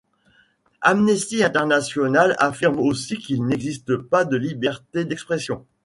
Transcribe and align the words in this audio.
Amnesty 0.81 1.43
International 1.43 2.35
affirme 2.39 2.79
aussi 2.79 3.17
qu'il 3.19 3.45
n'existe 3.45 3.97
pas 3.97 4.25
de 4.25 4.35
liberté 4.35 5.05
d'expression. 5.05 5.63